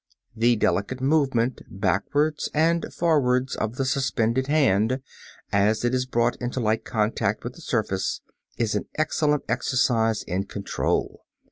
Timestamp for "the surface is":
7.53-8.73